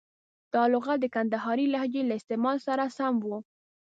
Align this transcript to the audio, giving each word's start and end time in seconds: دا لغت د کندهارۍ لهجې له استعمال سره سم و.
دا 0.53 0.63
لغت 0.73 0.97
د 1.01 1.05
کندهارۍ 1.15 1.65
لهجې 1.73 2.01
له 2.05 2.13
استعمال 2.19 2.57
سره 2.67 2.83
سم 2.97 3.15
و. 3.23 3.25